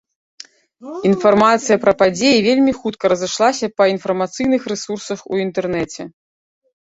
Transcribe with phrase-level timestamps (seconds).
[1.09, 6.01] Інфармацыя пра падзеі вельмі хутка разышлася па інфармацыйных рэсурсах у інтэрнэце.